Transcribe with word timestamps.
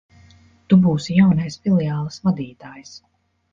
Tu 0.73 0.77
būsi 0.85 1.17
jaunais 1.19 1.59
filiāles 1.67 2.19
vadītājs. 2.25 2.97